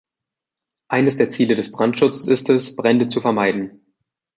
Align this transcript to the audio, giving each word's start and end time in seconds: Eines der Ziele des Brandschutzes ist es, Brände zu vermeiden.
Eines 0.89 1.17
der 1.17 1.29
Ziele 1.29 1.55
des 1.55 1.71
Brandschutzes 1.71 2.27
ist 2.27 2.49
es, 2.49 2.75
Brände 2.75 3.07
zu 3.07 3.21
vermeiden. 3.21 3.83